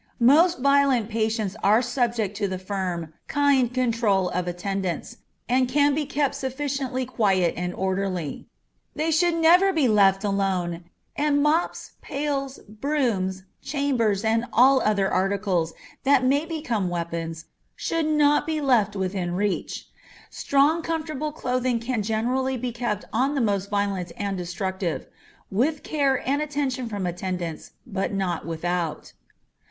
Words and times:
Most 0.19 0.57
violent 0.61 1.09
patients 1.09 1.55
are 1.61 1.83
subject 1.83 2.35
to 2.37 2.47
the 2.47 2.57
firm, 2.57 3.13
kind 3.27 3.71
control 3.71 4.29
of 4.29 4.47
attendants, 4.47 5.17
and 5.47 5.67
can 5.69 5.93
be 5.93 6.07
kept 6.07 6.33
sufficiently 6.33 7.05
quiet 7.05 7.53
and 7.55 7.71
orderly; 7.75 8.47
they 8.95 9.11
should 9.11 9.35
never 9.35 9.71
be 9.71 9.87
left 9.87 10.23
alone, 10.23 10.85
and 11.15 11.43
mops, 11.43 11.91
pails, 12.01 12.57
brooms, 12.67 13.43
chambers, 13.61 14.23
and 14.25 14.45
all 14.51 14.81
other 14.81 15.07
articles, 15.07 15.71
that 16.03 16.25
may 16.25 16.47
become 16.47 16.89
weapons 16.89 17.45
should 17.75 18.07
not 18.07 18.47
be 18.47 18.59
left 18.59 18.95
within 18.95 19.35
reach. 19.35 19.85
Strong 20.31 20.81
comfortable 20.81 21.31
clothing 21.31 21.79
can 21.79 22.01
generally 22.01 22.57
be 22.57 22.71
kept 22.71 23.05
on 23.13 23.35
the 23.35 23.39
most 23.39 23.69
violent 23.69 24.11
and 24.17 24.35
destructive, 24.35 25.05
with 25.51 25.83
care 25.83 26.27
and 26.27 26.41
attention 26.41 26.89
from 26.89 27.05
attendants, 27.05 27.73
but 27.85 28.11
not 28.11 28.47
without. 28.47 29.13